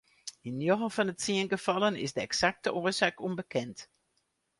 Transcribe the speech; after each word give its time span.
Yn 0.47 0.55
njoggen 0.59 0.93
fan 0.95 1.09
de 1.09 1.15
tsien 1.17 1.51
gefallen 1.53 2.01
is 2.05 2.15
de 2.15 2.21
eksakte 2.27 2.69
oarsaak 2.79 3.17
ûnbekend. 3.27 3.77